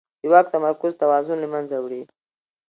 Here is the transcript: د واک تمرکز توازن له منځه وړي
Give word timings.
د 0.21 0.23
واک 0.31 0.45
تمرکز 0.55 0.93
توازن 1.01 1.37
له 1.41 1.47
منځه 1.53 1.75
وړي 1.79 2.01